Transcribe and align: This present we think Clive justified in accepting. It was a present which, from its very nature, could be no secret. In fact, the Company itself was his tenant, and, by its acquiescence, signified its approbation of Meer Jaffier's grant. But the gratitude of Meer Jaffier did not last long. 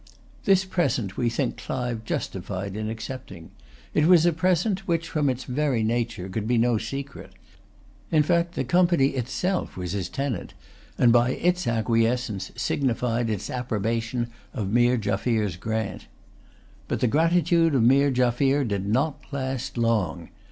This 0.45 0.65
present 0.65 1.15
we 1.15 1.29
think 1.29 1.57
Clive 1.57 2.05
justified 2.05 2.75
in 2.75 2.89
accepting. 2.89 3.51
It 3.93 4.07
was 4.07 4.25
a 4.25 4.33
present 4.33 4.87
which, 4.87 5.07
from 5.07 5.29
its 5.29 5.43
very 5.43 5.83
nature, 5.83 6.27
could 6.27 6.47
be 6.47 6.57
no 6.57 6.79
secret. 6.79 7.33
In 8.09 8.23
fact, 8.23 8.55
the 8.55 8.63
Company 8.63 9.09
itself 9.09 9.77
was 9.77 9.91
his 9.91 10.09
tenant, 10.09 10.55
and, 10.97 11.13
by 11.13 11.33
its 11.33 11.67
acquiescence, 11.67 12.51
signified 12.55 13.29
its 13.29 13.47
approbation 13.51 14.31
of 14.55 14.71
Meer 14.73 14.97
Jaffier's 14.97 15.55
grant. 15.55 16.07
But 16.87 16.99
the 17.01 17.05
gratitude 17.07 17.75
of 17.75 17.83
Meer 17.83 18.09
Jaffier 18.09 18.63
did 18.63 18.87
not 18.87 19.21
last 19.31 19.77
long. 19.77 20.29